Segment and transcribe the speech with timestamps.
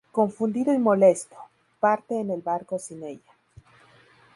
[0.11, 1.35] Confundido y molesto,
[1.79, 3.33] parte en el barco sin ella.